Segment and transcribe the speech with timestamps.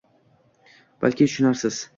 [1.05, 1.83] Balki tushunarsiz